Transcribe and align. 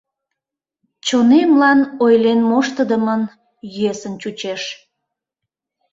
Чонемлан 1.05 1.79
ойлен 2.03 2.39
моштыдымын 2.49 3.21
йӧсын 3.77 4.13
чучеш! 4.21 4.63